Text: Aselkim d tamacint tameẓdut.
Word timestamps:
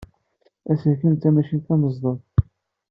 Aselkim 0.71 1.13
d 1.13 1.19
tamacint 1.21 1.65
tameẓdut. 1.67 2.21